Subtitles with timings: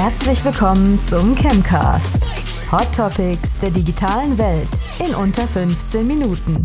[0.00, 2.24] Herzlich willkommen zum Chemcast.
[2.70, 4.68] Hot Topics der digitalen Welt
[5.04, 6.62] in unter 15 Minuten.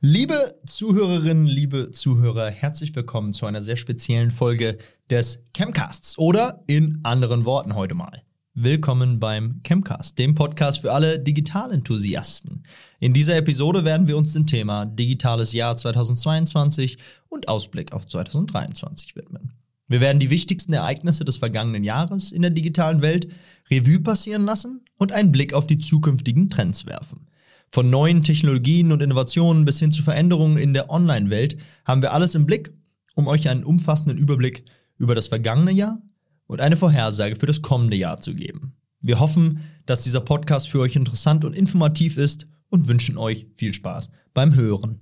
[0.00, 4.76] Liebe Zuhörerinnen, liebe Zuhörer, herzlich willkommen zu einer sehr speziellen Folge
[5.08, 8.22] des Chemcasts oder in anderen Worten heute mal.
[8.52, 12.62] Willkommen beim Chemcast, dem Podcast für alle Digitalenthusiasten.
[13.02, 16.98] In dieser Episode werden wir uns dem Thema Digitales Jahr 2022
[17.30, 19.54] und Ausblick auf 2023 widmen.
[19.88, 23.28] Wir werden die wichtigsten Ereignisse des vergangenen Jahres in der digitalen Welt
[23.70, 27.26] Revue passieren lassen und einen Blick auf die zukünftigen Trends werfen.
[27.72, 31.56] Von neuen Technologien und Innovationen bis hin zu Veränderungen in der Online-Welt
[31.86, 32.70] haben wir alles im Blick,
[33.14, 34.66] um euch einen umfassenden Überblick
[34.98, 36.02] über das vergangene Jahr
[36.46, 38.74] und eine Vorhersage für das kommende Jahr zu geben.
[39.00, 43.74] Wir hoffen, dass dieser Podcast für euch interessant und informativ ist und wünschen euch viel
[43.74, 45.00] Spaß beim Hören.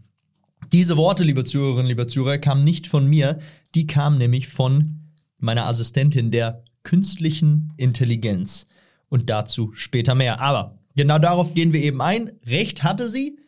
[0.73, 3.39] Diese Worte, liebe Zuhörerinnen, liebe Zuhörer, kamen nicht von mir,
[3.75, 8.67] die kamen nämlich von meiner Assistentin der künstlichen Intelligenz.
[9.09, 10.41] Und dazu später mehr.
[10.41, 12.33] Aber genau darauf gehen wir eben ein.
[12.47, 13.39] Recht hatte sie.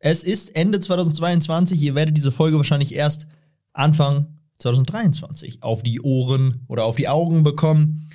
[0.00, 1.80] Es ist Ende 2022.
[1.80, 3.28] Ihr werdet diese Folge wahrscheinlich erst
[3.72, 8.08] Anfang 2023 auf die Ohren oder auf die Augen bekommen.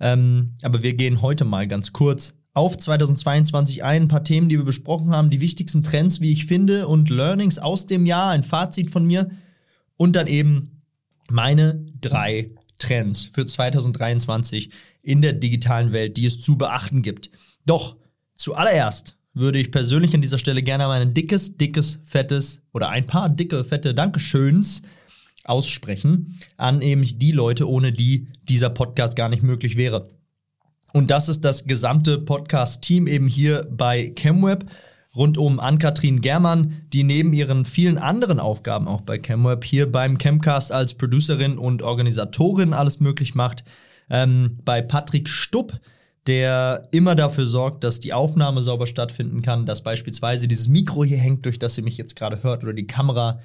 [0.00, 4.04] Ähm, aber wir gehen heute mal ganz kurz auf 2022 ein.
[4.04, 7.58] Ein paar Themen, die wir besprochen haben, die wichtigsten Trends, wie ich finde, und Learnings
[7.58, 9.30] aus dem Jahr, ein Fazit von mir
[9.98, 10.82] und dann eben
[11.30, 14.70] meine drei Trends für 2023
[15.02, 17.30] in der digitalen Welt, die es zu beachten gibt.
[17.66, 17.96] Doch
[18.34, 23.06] zuallererst würde ich persönlich an dieser Stelle gerne mal ein dickes, dickes, fettes oder ein
[23.06, 24.80] paar dicke, fette Dankeschöns
[25.44, 30.15] aussprechen an eben die Leute, ohne die dieser Podcast gar nicht möglich wäre.
[30.96, 34.64] Und das ist das gesamte Podcast-Team eben hier bei ChemWeb
[35.14, 40.16] rund um Ann-Kathrin Germann, die neben ihren vielen anderen Aufgaben auch bei ChemWeb hier beim
[40.16, 43.62] Chemcast als Producerin und Organisatorin alles möglich macht.
[44.08, 45.78] Ähm, bei Patrick Stupp,
[46.26, 51.18] der immer dafür sorgt, dass die Aufnahme sauber stattfinden kann, dass beispielsweise dieses Mikro hier
[51.18, 53.40] hängt, durch das ihr mich jetzt gerade hört, oder die Kamera,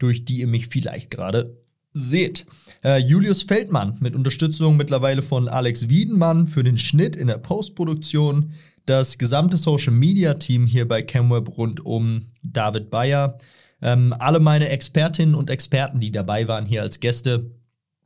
[0.00, 1.56] durch die ihr mich vielleicht gerade
[1.96, 2.46] seht.
[2.84, 8.52] Äh, Julius Feldmann mit Unterstützung mittlerweile von Alex Wiedenmann für den Schnitt in der Postproduktion.
[8.84, 13.38] Das gesamte Social Media Team hier bei CamWeb rund um David Bayer.
[13.80, 17.50] Ähm, alle meine Expertinnen und Experten, die dabei waren hier als Gäste,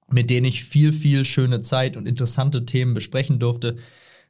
[0.09, 3.77] mit denen ich viel, viel schöne Zeit und interessante Themen besprechen durfte.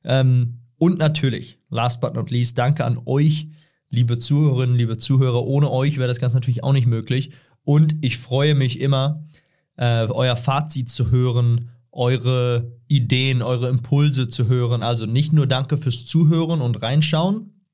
[0.05, 3.49] Ähm, und natürlich, last but not least, danke an euch,
[3.91, 5.45] liebe Zuhörerinnen, liebe Zuhörer.
[5.45, 7.33] Ohne euch wäre das Ganze natürlich auch nicht möglich.
[7.65, 9.23] Und ich freue mich immer,
[9.81, 14.83] äh, euer Fazit zu hören, eure Ideen, eure Impulse zu hören.
[14.83, 17.65] Also nicht nur danke fürs Zuhören und Reinschauen,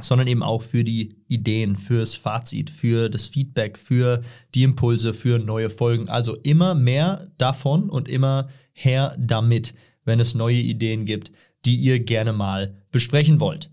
[0.00, 4.22] sondern eben auch für die Ideen, fürs Fazit, für das Feedback, für
[4.54, 6.08] die Impulse, für neue Folgen.
[6.08, 11.30] Also immer mehr davon und immer her damit, wenn es neue Ideen gibt,
[11.66, 13.70] die ihr gerne mal besprechen wollt.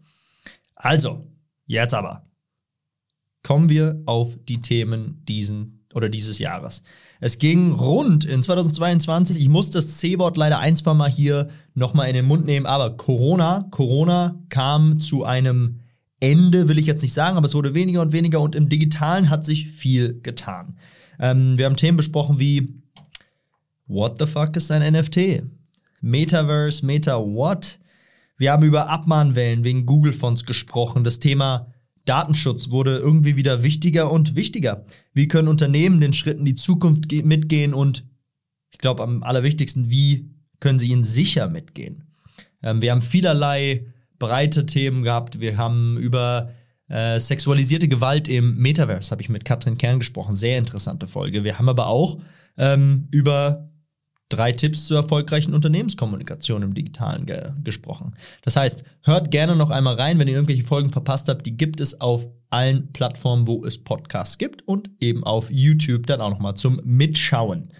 [0.75, 1.25] Also,
[1.65, 2.27] jetzt aber
[3.43, 6.83] kommen wir auf die Themen diesen oder dieses Jahres.
[7.23, 9.39] Es ging rund in 2022.
[9.39, 12.97] Ich muss das C-Wort leider ein, zwei Mal hier nochmal in den Mund nehmen, aber
[12.97, 15.81] Corona, Corona kam zu einem
[16.19, 19.29] Ende, will ich jetzt nicht sagen, aber es wurde weniger und weniger und im Digitalen
[19.29, 20.77] hat sich viel getan.
[21.19, 22.73] Ähm, wir haben Themen besprochen wie
[23.85, 25.43] What the fuck ist ein NFT?
[26.01, 27.77] Metaverse, Meta what?
[28.37, 31.03] Wir haben über Abmahnwellen wegen Google-Fonts gesprochen.
[31.03, 31.67] Das Thema
[32.05, 34.85] Datenschutz wurde irgendwie wieder wichtiger und wichtiger.
[35.13, 38.03] Wie können Unternehmen den Schritten die Zukunft mitgehen und
[38.71, 42.03] ich glaube am allerwichtigsten, wie können sie ihnen sicher mitgehen?
[42.63, 43.85] Ähm, wir haben vielerlei
[44.19, 45.39] breite Themen gehabt.
[45.39, 46.51] Wir haben über
[46.87, 50.33] äh, sexualisierte Gewalt im Metaverse, habe ich mit Katrin Kern gesprochen.
[50.33, 51.43] Sehr interessante Folge.
[51.43, 52.19] Wir haben aber auch
[52.57, 53.70] ähm, über
[54.33, 58.15] drei Tipps zur erfolgreichen Unternehmenskommunikation im Digitalen ge gesprochen.
[58.43, 61.45] Das heißt, hört gerne noch einmal rein, wenn ihr irgendwelche Folgen verpasst habt.
[61.45, 66.21] Die gibt es auf allen Plattformen, wo es Podcasts gibt und eben auf YouTube dann
[66.21, 67.71] auch noch mal zum Mitschauen.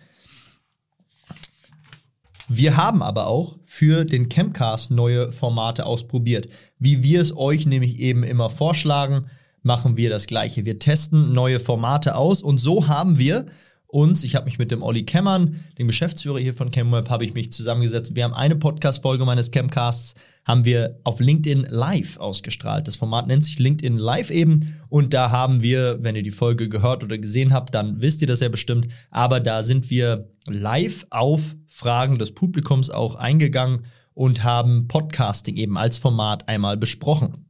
[2.48, 6.50] Wir haben aber auch für den Chemcast neue Formate ausprobiert.
[6.80, 9.28] Wie wir es euch nämlich eben immer vorschlagen,
[9.64, 10.66] machen wir das gleiche.
[10.66, 13.46] Wir testen neue Formate aus und so haben wir
[13.92, 17.34] uns, ich habe mich mit dem Olli Kemmern, dem Geschäftsführer hier von ChemWeb, habe ich
[17.34, 18.16] mich zusammengesetzt.
[18.16, 20.16] Wir haben eine Podcast-Folge meines Chemcasts,
[20.46, 22.88] haben wir auf LinkedIn Live ausgestrahlt.
[22.88, 26.70] Das Format nennt sich LinkedIn Live eben und da haben wir, wenn ihr die Folge
[26.70, 31.06] gehört oder gesehen habt, dann wisst ihr das ja bestimmt, aber da sind wir live
[31.10, 37.46] auf Fragen des Publikums auch eingegangen und haben Podcasting eben als Format einmal besprochen.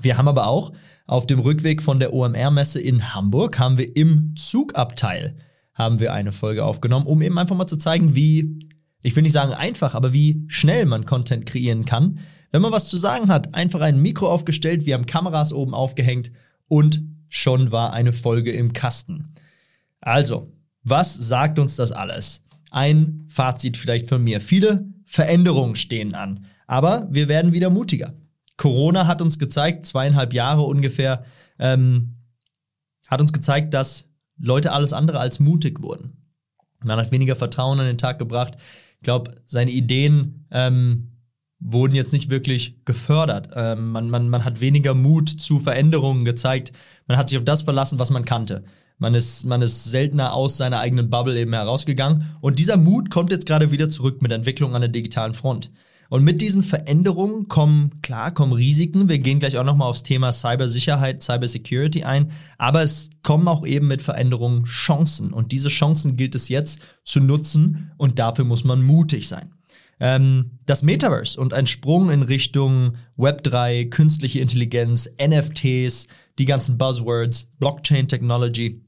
[0.00, 0.72] Wir haben aber auch
[1.06, 5.36] auf dem Rückweg von der OMR-Messe in Hamburg haben wir im Zugabteil
[5.82, 8.68] haben wir eine Folge aufgenommen, um eben einfach mal zu zeigen, wie,
[9.02, 12.20] ich will nicht sagen einfach, aber wie schnell man Content kreieren kann.
[12.50, 16.30] Wenn man was zu sagen hat, einfach ein Mikro aufgestellt, wir haben Kameras oben aufgehängt
[16.68, 19.34] und schon war eine Folge im Kasten.
[20.00, 20.52] Also,
[20.82, 22.44] was sagt uns das alles?
[22.70, 24.40] Ein Fazit vielleicht von mir.
[24.40, 28.14] Viele Veränderungen stehen an, aber wir werden wieder mutiger.
[28.56, 31.24] Corona hat uns gezeigt, zweieinhalb Jahre ungefähr,
[31.58, 32.16] ähm,
[33.08, 34.11] hat uns gezeigt, dass
[34.42, 36.16] Leute alles andere als mutig wurden.
[36.84, 38.56] Man hat weniger Vertrauen an den Tag gebracht.
[38.96, 41.12] Ich glaube, seine Ideen ähm,
[41.60, 43.50] wurden jetzt nicht wirklich gefördert.
[43.54, 46.72] Ähm, man, man, man hat weniger Mut zu Veränderungen gezeigt.
[47.06, 48.64] Man hat sich auf das verlassen, was man kannte.
[48.98, 52.36] Man ist, man ist seltener aus seiner eigenen Bubble eben herausgegangen.
[52.40, 55.70] Und dieser Mut kommt jetzt gerade wieder zurück mit Entwicklung an der digitalen Front.
[56.12, 59.08] Und mit diesen Veränderungen kommen, klar, kommen Risiken.
[59.08, 62.32] Wir gehen gleich auch nochmal aufs Thema Cybersicherheit, Cybersecurity ein.
[62.58, 65.32] Aber es kommen auch eben mit Veränderungen Chancen.
[65.32, 67.92] Und diese Chancen gilt es jetzt zu nutzen.
[67.96, 69.54] Und dafür muss man mutig sein.
[70.00, 77.44] Ähm, das Metaverse und ein Sprung in Richtung Web3, künstliche Intelligenz, NFTs, die ganzen Buzzwords,
[77.58, 78.84] Blockchain Technology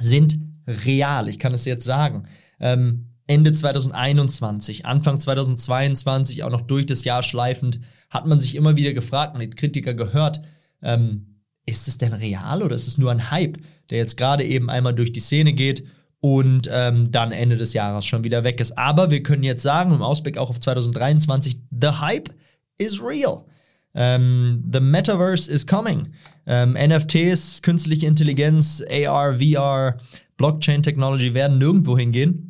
[0.00, 1.28] sind real.
[1.28, 2.24] Ich kann es jetzt sagen.
[2.58, 7.78] Ähm, Ende 2021, Anfang 2022, auch noch durch das Jahr schleifend,
[8.08, 10.40] hat man sich immer wieder gefragt und die Kritiker gehört,
[10.82, 13.58] ähm, ist es denn real oder ist es nur ein Hype,
[13.90, 15.84] der jetzt gerade eben einmal durch die Szene geht
[16.20, 18.78] und ähm, dann Ende des Jahres schon wieder weg ist.
[18.78, 22.30] Aber wir können jetzt sagen, im Ausblick auch auf 2023, the Hype
[22.78, 23.44] is real.
[23.92, 26.14] Um, ähm, the Metaverse is coming.
[26.46, 29.98] Um, ähm, NFTs, künstliche Intelligenz, AR, VR,
[30.38, 32.47] Blockchain Technology werden nirgendwo hingehen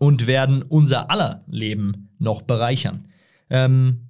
[0.00, 3.06] und werden unser aller Leben noch bereichern.
[3.50, 4.08] Ähm,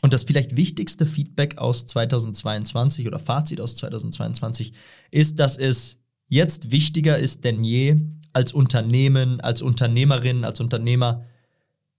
[0.00, 4.72] und das vielleicht wichtigste Feedback aus 2022 oder Fazit aus 2022
[5.10, 5.98] ist, dass es
[6.28, 7.96] jetzt wichtiger ist denn je,
[8.32, 11.24] als Unternehmen, als Unternehmerin, als Unternehmer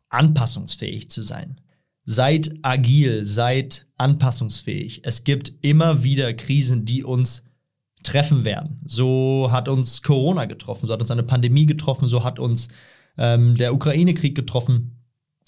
[0.08, 1.60] anpassungsfähig zu sein.
[2.06, 5.02] Seid agil, seid anpassungsfähig.
[5.04, 7.44] Es gibt immer wieder Krisen, die uns
[8.02, 8.80] treffen werden.
[8.86, 12.70] So hat uns Corona getroffen, so hat uns eine Pandemie getroffen, so hat uns
[13.18, 15.04] ähm, der Ukraine-Krieg getroffen.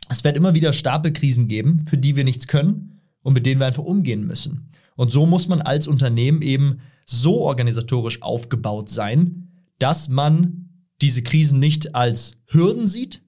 [0.09, 3.67] Es wird immer wieder Stapelkrisen geben, für die wir nichts können und mit denen wir
[3.67, 4.71] einfach umgehen müssen.
[4.95, 9.47] Und so muss man als Unternehmen eben so organisatorisch aufgebaut sein,
[9.79, 10.69] dass man
[11.01, 13.23] diese Krisen nicht als Hürden sieht,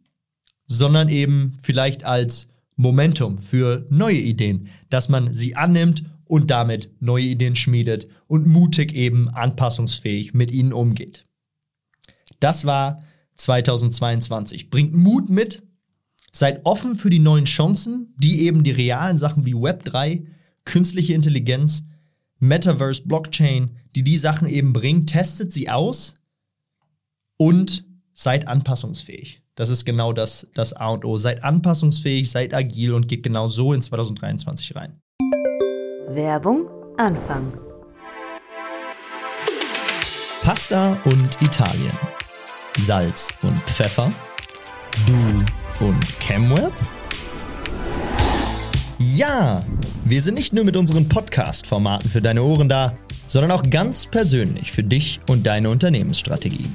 [0.67, 7.25] sondern eben vielleicht als Momentum für neue Ideen, dass man sie annimmt und damit neue
[7.25, 11.25] Ideen schmiedet und mutig eben anpassungsfähig mit ihnen umgeht.
[12.39, 13.03] Das war
[13.35, 14.69] 2022.
[14.69, 15.63] Bringt Mut mit,
[16.31, 20.25] seid offen für die neuen Chancen, die eben die realen Sachen wie Web 3,
[20.65, 21.83] künstliche Intelligenz,
[22.39, 26.15] Metaverse, Blockchain, die die Sachen eben bringen, testet sie aus
[27.37, 29.41] und seid anpassungsfähig.
[29.55, 31.17] Das ist genau das, das A und O.
[31.17, 34.99] Seid anpassungsfähig, seid agil und geht genau so in 2023 rein.
[36.09, 37.53] Werbung Anfang.
[40.41, 42.12] Pasta und Italien.
[42.77, 44.11] Salz und Pfeffer,
[45.05, 46.71] Du und ChemWeb?
[48.99, 49.63] Ja,
[50.05, 52.93] wir sind nicht nur mit unseren Podcast-Formaten für deine Ohren da,
[53.27, 56.65] sondern auch ganz persönlich für dich und deine Unternehmensstrategie.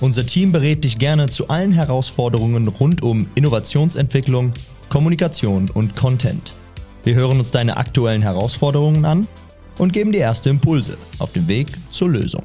[0.00, 4.52] Unser Team berät dich gerne zu allen Herausforderungen rund um Innovationsentwicklung,
[4.88, 6.52] Kommunikation und Content.
[7.04, 9.28] Wir hören uns deine aktuellen Herausforderungen an
[9.78, 12.42] und geben dir erste Impulse auf dem Weg zur Lösung.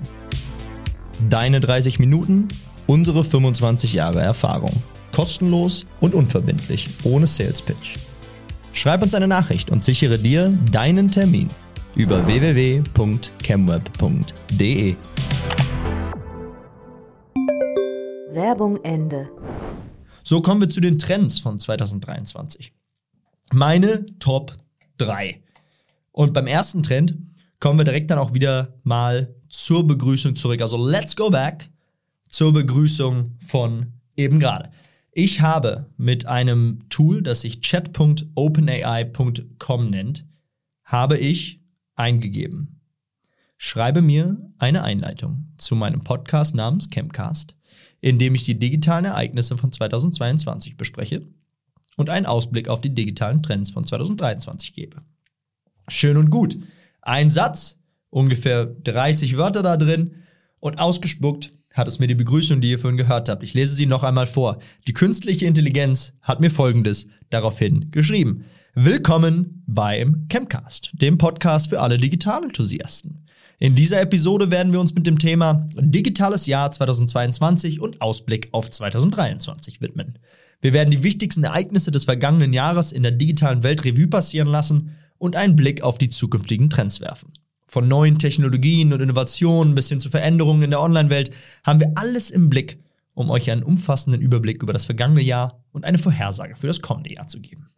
[1.29, 2.47] Deine 30 Minuten
[2.91, 4.83] Unsere 25 Jahre Erfahrung.
[5.13, 7.95] Kostenlos und unverbindlich, ohne Sales Pitch.
[8.73, 11.49] Schreib uns eine Nachricht und sichere dir deinen Termin
[11.95, 14.95] über www.chemweb.de.
[18.33, 19.29] Werbung Ende.
[20.21, 22.73] So kommen wir zu den Trends von 2023.
[23.53, 24.57] Meine Top
[24.97, 25.41] 3.
[26.11, 27.15] Und beim ersten Trend
[27.61, 30.61] kommen wir direkt dann auch wieder mal zur Begrüßung zurück.
[30.61, 31.69] Also let's go back
[32.31, 34.71] zur Begrüßung von eben gerade.
[35.11, 40.25] Ich habe mit einem Tool, das sich chat.openai.com nennt,
[40.85, 41.59] habe ich
[41.95, 42.79] eingegeben.
[43.57, 47.53] Schreibe mir eine Einleitung zu meinem Podcast namens Chemcast,
[47.99, 51.27] in dem ich die digitalen Ereignisse von 2022 bespreche
[51.97, 55.03] und einen Ausblick auf die digitalen Trends von 2023 gebe.
[55.89, 56.57] Schön und gut.
[57.01, 57.77] Ein Satz,
[58.09, 60.15] ungefähr 30 Wörter da drin
[60.59, 63.43] und ausgespuckt hat es mir die Begrüßung, die ihr vorhin gehört habt.
[63.43, 64.59] Ich lese sie noch einmal vor.
[64.87, 68.45] Die künstliche Intelligenz hat mir Folgendes daraufhin geschrieben.
[68.73, 73.25] Willkommen beim Chemcast, dem Podcast für alle Digitalenthusiasten.
[73.59, 78.71] In dieser Episode werden wir uns mit dem Thema Digitales Jahr 2022 und Ausblick auf
[78.71, 80.17] 2023 widmen.
[80.61, 84.95] Wir werden die wichtigsten Ereignisse des vergangenen Jahres in der digitalen Welt Revue passieren lassen
[85.17, 87.33] und einen Blick auf die zukünftigen Trends werfen.
[87.71, 91.31] Von neuen Technologien und Innovationen bis hin zu Veränderungen in der Online-Welt
[91.63, 95.85] haben wir alles im Blick, um euch einen umfassenden Überblick über das vergangene Jahr und
[95.85, 97.69] eine Vorhersage für das kommende Jahr zu geben.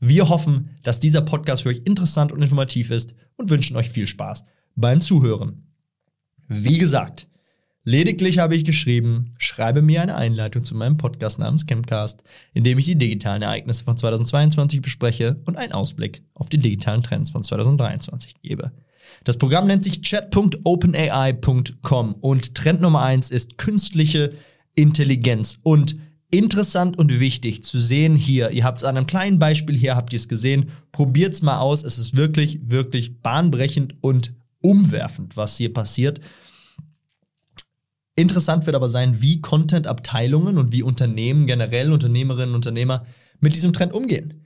[0.00, 4.08] Wir hoffen, dass dieser Podcast für euch interessant und informativ ist und wünschen euch viel
[4.08, 5.68] Spaß beim Zuhören.
[6.48, 7.28] Wie gesagt,
[7.84, 12.80] lediglich habe ich geschrieben, schreibe mir eine Einleitung zu meinem Podcast namens Chemcast, in dem
[12.80, 17.44] ich die digitalen Ereignisse von 2022 bespreche und einen Ausblick auf die digitalen Trends von
[17.44, 18.72] 2023 gebe.
[19.24, 24.32] Das Programm nennt sich chat.openai.com und Trend Nummer 1 ist künstliche
[24.74, 25.96] Intelligenz und
[26.30, 28.50] interessant und wichtig zu sehen hier.
[28.50, 30.70] Ihr habt es an einem kleinen Beispiel hier, habt ihr es gesehen.
[30.92, 31.82] Probiert es mal aus.
[31.82, 36.20] Es ist wirklich, wirklich bahnbrechend und umwerfend, was hier passiert.
[38.16, 43.06] Interessant wird aber sein, wie Content-Abteilungen und wie Unternehmen generell, Unternehmerinnen und Unternehmer
[43.40, 44.42] mit diesem Trend umgehen.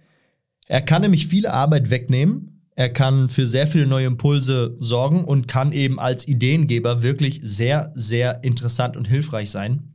[0.67, 2.60] Er kann nämlich viele Arbeit wegnehmen.
[2.81, 7.93] Er kann für sehr viele neue Impulse sorgen und kann eben als Ideengeber wirklich sehr,
[7.95, 9.93] sehr interessant und hilfreich sein.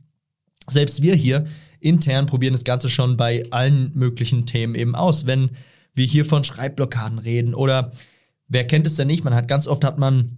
[0.68, 1.46] Selbst wir hier
[1.80, 5.26] intern probieren das Ganze schon bei allen möglichen Themen eben aus.
[5.26, 5.50] Wenn
[5.94, 7.90] wir hier von Schreibblockaden reden oder
[8.46, 9.24] wer kennt es denn nicht?
[9.24, 10.36] Man hat ganz oft hat man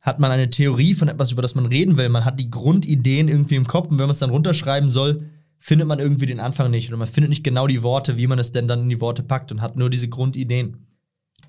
[0.00, 2.08] hat man eine Theorie von etwas, über das man reden will.
[2.08, 5.86] Man hat die Grundideen irgendwie im Kopf und wenn man es dann runterschreiben soll, findet
[5.86, 8.52] man irgendwie den Anfang nicht oder man findet nicht genau die Worte, wie man es
[8.52, 10.87] denn dann in die Worte packt und hat nur diese Grundideen.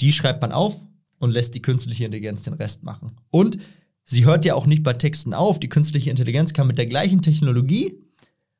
[0.01, 0.79] Die schreibt man auf
[1.19, 3.17] und lässt die künstliche Intelligenz den Rest machen.
[3.29, 3.57] Und
[4.03, 5.59] sie hört ja auch nicht bei Texten auf.
[5.59, 7.95] Die künstliche Intelligenz kann mit der gleichen Technologie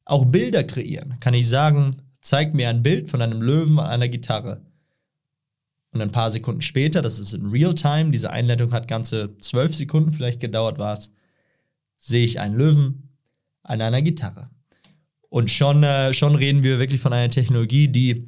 [0.06, 1.16] auch Bilder kreieren.
[1.20, 4.62] Kann ich sagen, zeig mir ein Bild von einem Löwen an einer Gitarre.
[5.92, 10.14] Und ein paar Sekunden später, das ist in Realtime, diese Einleitung hat ganze zwölf Sekunden
[10.14, 11.12] vielleicht gedauert, war es,
[11.98, 13.10] sehe ich einen Löwen
[13.64, 14.50] an einer Gitarre.
[15.30, 18.28] Und schon, äh, schon reden wir wirklich von einer Technologie, die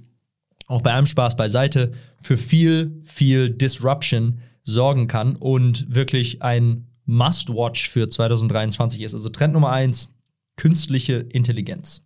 [0.72, 7.90] auch bei allem Spaß beiseite für viel, viel Disruption sorgen kann und wirklich ein Must-Watch
[7.90, 9.14] für 2023 ist.
[9.14, 10.14] Also Trend Nummer eins,
[10.56, 12.06] künstliche Intelligenz.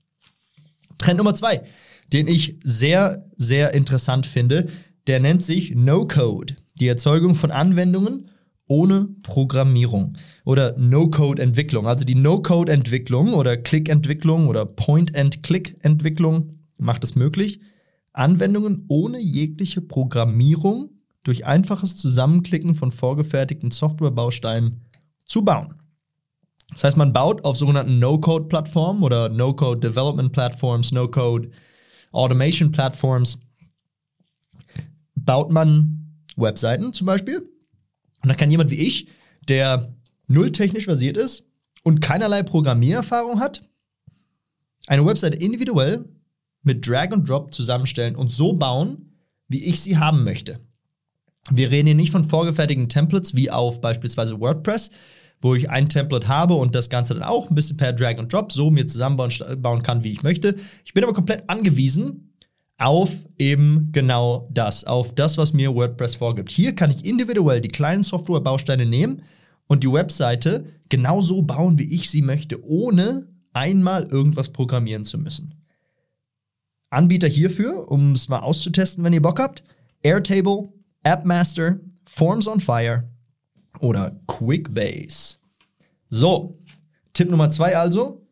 [0.98, 1.64] Trend Nummer zwei,
[2.12, 4.70] den ich sehr, sehr interessant finde,
[5.08, 8.30] der nennt sich No-Code, die Erzeugung von Anwendungen
[8.68, 11.86] ohne Programmierung oder No-Code-Entwicklung.
[11.86, 17.60] Also die No-Code-Entwicklung oder Click-Entwicklung oder Point-and-Click-Entwicklung macht es möglich,
[18.18, 20.92] Anwendungen ohne jegliche Programmierung
[21.24, 24.82] durch einfaches Zusammenklicken von vorgefertigten Softwarebausteinen
[25.26, 25.74] zu bauen.
[26.72, 33.40] Das heißt, man baut auf sogenannten No-Code-Plattformen oder No-Code-Development-Plattforms, No-Code-Automation-Plattforms,
[35.16, 37.50] baut man Webseiten zum Beispiel.
[38.24, 39.08] Und da kann jemand wie ich,
[39.48, 39.96] der
[40.28, 41.46] null technisch versiert ist
[41.84, 43.64] und keinerlei Programmiererfahrung hat,
[44.88, 46.06] eine Webseite individuell
[46.66, 49.14] mit Drag and Drop zusammenstellen und so bauen,
[49.48, 50.60] wie ich sie haben möchte.
[51.52, 54.90] Wir reden hier nicht von vorgefertigten Templates wie auf beispielsweise WordPress,
[55.42, 58.34] wo ich ein Template habe und das Ganze dann auch ein bisschen per Drag and
[58.34, 60.56] Drop so mir zusammenbauen kann, wie ich möchte.
[60.84, 62.34] Ich bin aber komplett angewiesen
[62.78, 66.52] auf eben genau das, auf das, was mir WordPress vorgibt.
[66.52, 69.22] Hier kann ich individuell die kleinen Softwarebausteine nehmen
[69.68, 75.54] und die Webseite genauso bauen, wie ich sie möchte, ohne einmal irgendwas programmieren zu müssen.
[76.96, 79.64] Anbieter hierfür, um es mal auszutesten, wenn ihr Bock habt,
[80.02, 80.70] Airtable,
[81.04, 83.10] AppMaster, Forms on Fire
[83.80, 85.38] oder Quickbase.
[86.10, 86.60] So,
[87.14, 88.26] Tipp Nummer zwei also,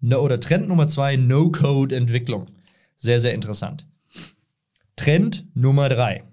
[0.00, 2.46] no, oder Trend Nummer zwei, No-Code-Entwicklung.
[2.96, 3.86] Sehr, sehr interessant.
[4.96, 6.24] Trend Nummer drei.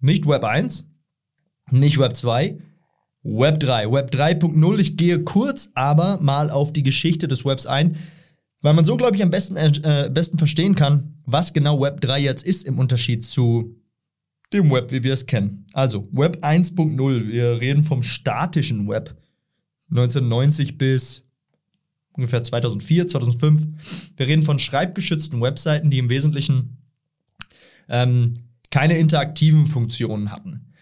[0.00, 0.88] Nicht Web 1,
[1.70, 2.58] nicht Web 2,
[3.22, 3.92] Web 3.
[3.92, 7.96] Web 3.0, ich gehe kurz aber mal auf die Geschichte des Webs ein,
[8.62, 12.20] weil man so, glaube ich, am besten, äh, besten verstehen kann, was genau Web 3
[12.20, 13.76] jetzt ist im Unterschied zu
[14.52, 15.66] dem Web, wie wir es kennen.
[15.72, 19.16] Also Web 1.0, wir reden vom statischen Web.
[19.90, 21.24] 1990 bis
[22.12, 23.66] ungefähr 2004, 2005.
[24.16, 26.78] Wir reden von schreibgeschützten Webseiten, die im Wesentlichen
[27.88, 30.72] ähm, keine interaktiven Funktionen hatten.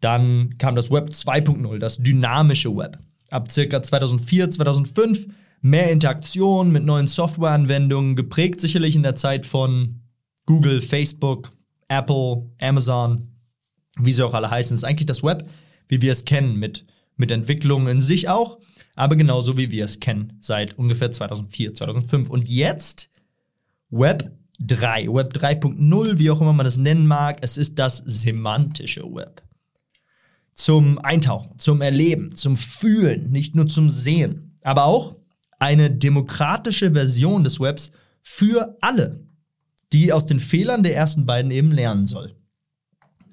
[0.00, 2.98] Dann kam das Web 2.0, das dynamische Web.
[3.30, 5.26] Ab circa 2004, 2005
[5.64, 10.02] mehr Interaktion mit neuen Softwareanwendungen, geprägt sicherlich in der Zeit von
[10.44, 11.52] Google, Facebook,
[11.88, 13.32] Apple, Amazon,
[13.98, 15.48] wie sie auch alle heißen, ist eigentlich das Web,
[15.88, 16.84] wie wir es kennen, mit,
[17.16, 18.58] mit Entwicklungen in sich auch,
[18.94, 22.28] aber genauso wie wir es kennen, seit ungefähr 2004, 2005.
[22.28, 23.08] Und jetzt
[23.88, 27.38] Web 3, Web 3.0, wie auch immer man es nennen mag.
[27.40, 29.42] Es ist das semantische Web.
[30.52, 35.16] Zum Eintauchen, zum Erleben, zum Fühlen, nicht nur zum Sehen, aber auch
[35.58, 37.92] eine demokratische Version des Webs
[38.22, 39.26] für alle,
[39.92, 42.34] die aus den Fehlern der ersten beiden eben lernen soll.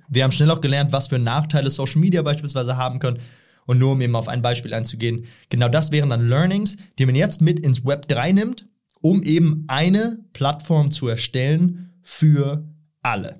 [0.09, 3.19] Wir haben schnell auch gelernt, was für Nachteile Social Media beispielsweise haben können.
[3.65, 7.15] Und nur um eben auf ein Beispiel einzugehen, genau das wären dann Learnings, die man
[7.15, 8.67] jetzt mit ins Web 3 nimmt,
[8.99, 12.67] um eben eine Plattform zu erstellen für
[13.01, 13.39] alle.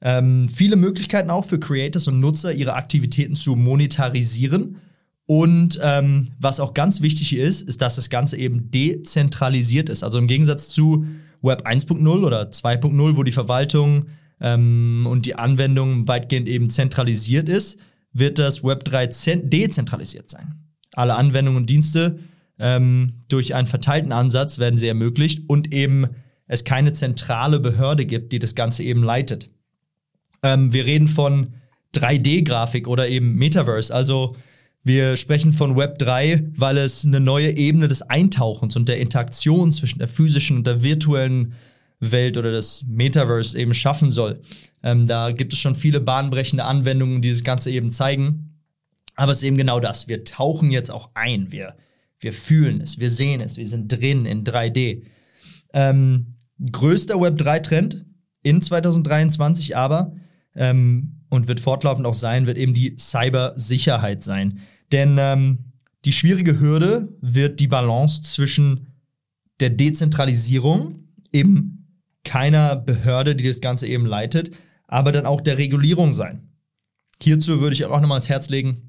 [0.00, 4.78] Ähm, viele Möglichkeiten auch für Creators und Nutzer, ihre Aktivitäten zu monetarisieren.
[5.30, 10.02] Und ähm, was auch ganz wichtig ist, ist, dass das Ganze eben dezentralisiert ist.
[10.02, 11.04] Also im Gegensatz zu
[11.42, 14.06] Web 1.0 oder 2.0, wo die Verwaltung
[14.40, 17.78] ähm, und die Anwendung weitgehend eben zentralisiert ist,
[18.14, 19.08] wird das Web 3
[19.42, 20.64] dezentralisiert sein.
[20.94, 22.20] Alle Anwendungen und Dienste
[22.58, 26.06] ähm, durch einen verteilten Ansatz werden sie ermöglicht und eben
[26.46, 29.50] es keine zentrale Behörde gibt, die das Ganze eben leitet.
[30.42, 31.52] Ähm, wir reden von
[31.94, 34.36] 3D-Grafik oder eben Metaverse, also
[34.84, 39.72] wir sprechen von Web 3, weil es eine neue Ebene des Eintauchens und der Interaktion
[39.72, 41.54] zwischen der physischen und der virtuellen
[42.00, 44.40] Welt oder das Metaverse eben schaffen soll.
[44.82, 48.60] Ähm, da gibt es schon viele bahnbrechende Anwendungen, die das Ganze eben zeigen.
[49.16, 50.06] Aber es ist eben genau das.
[50.06, 51.50] Wir tauchen jetzt auch ein.
[51.50, 51.74] Wir,
[52.20, 55.02] wir fühlen es, wir sehen es, wir sind drin in 3D.
[55.72, 56.34] Ähm,
[56.70, 58.04] größter Web 3-Trend
[58.42, 60.12] in 2023 aber
[60.54, 64.60] ähm, und wird fortlaufend auch sein, wird eben die Cybersicherheit sein.
[64.92, 65.72] Denn ähm,
[66.04, 68.94] die schwierige Hürde wird die Balance zwischen
[69.60, 74.52] der Dezentralisierung, eben keiner Behörde, die das Ganze eben leitet,
[74.86, 76.48] aber dann auch der Regulierung sein.
[77.20, 78.88] Hierzu würde ich auch nochmal ans Herz legen,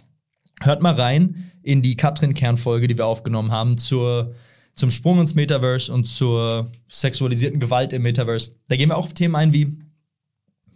[0.61, 4.35] hört mal rein in die Katrin-Kern-Folge, die wir aufgenommen haben, zur,
[4.73, 8.55] zum Sprung ins Metaverse und zur sexualisierten Gewalt im Metaverse.
[8.67, 9.77] Da gehen wir auch auf Themen ein wie,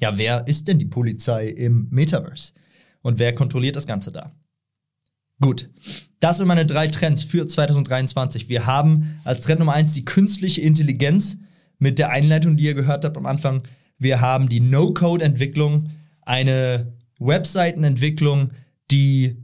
[0.04, 2.52] ja, wer ist denn die Polizei im Metaverse?
[3.04, 4.34] Und wer kontrolliert das Ganze da?
[5.40, 5.70] Gut,
[6.20, 8.50] das sind meine drei Trends für 2023.
[8.50, 11.38] Wir haben als Trend Nummer eins die künstliche Intelligenz
[11.80, 13.64] mit der Einleitung, die ihr gehört habt am Anfang.
[13.98, 15.90] Wir haben die No-Code-Entwicklung,
[16.22, 18.52] eine Webseitenentwicklung,
[18.92, 19.38] die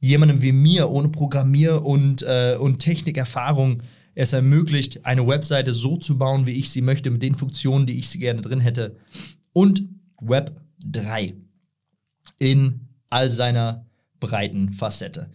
[0.00, 3.82] jemandem wie mir ohne Programmier- und, äh, und Technikerfahrung
[4.14, 7.98] es ermöglicht, eine Webseite so zu bauen, wie ich sie möchte, mit den Funktionen, die
[7.98, 8.96] ich sie gerne drin hätte.
[9.56, 9.88] Und
[10.20, 11.32] Web 3
[12.38, 13.86] in all seiner
[14.20, 15.30] breiten Facette.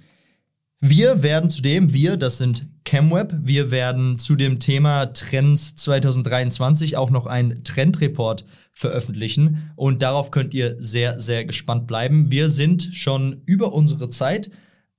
[0.80, 7.10] Wir werden zudem, wir, das sind ChemWeb, wir werden zu dem Thema Trends 2023 auch
[7.10, 12.30] noch einen Trendreport veröffentlichen und darauf könnt ihr sehr, sehr gespannt bleiben.
[12.30, 14.52] Wir sind schon über unsere Zeit.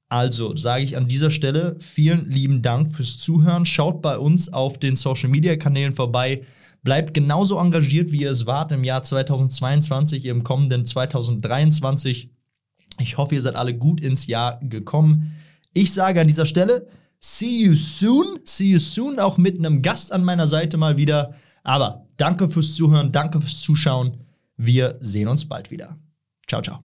[0.08, 3.66] Also sage ich an dieser Stelle vielen lieben Dank fürs Zuhören.
[3.66, 6.42] Schaut bei uns auf den Social Media Kanälen vorbei.
[6.83, 12.31] Bleibt genauso engagiert, wie ihr es wart im Jahr 2022, im kommenden 2023.
[13.01, 15.37] Ich hoffe, ihr seid alle gut ins Jahr gekommen.
[15.73, 16.88] Ich sage an dieser Stelle,
[17.21, 18.40] see you soon.
[18.45, 21.35] See you soon, auch mit einem Gast an meiner Seite mal wieder.
[21.62, 24.18] Aber danke fürs Zuhören, danke fürs Zuschauen.
[24.57, 25.97] Wir sehen uns bald wieder.
[26.49, 26.81] Ciao, ciao.